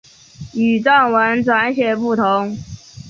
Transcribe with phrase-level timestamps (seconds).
[0.55, 2.57] 与藏文转写不同。